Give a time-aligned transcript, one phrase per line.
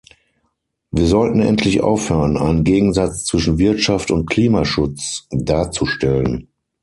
[0.89, 6.47] Wir sollten endlich aufhören, einen Gegensatz zwischen Wirtschaft und Klimaschutz darzustellen.